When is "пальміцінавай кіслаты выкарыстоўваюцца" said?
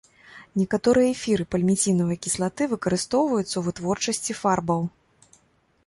1.53-3.51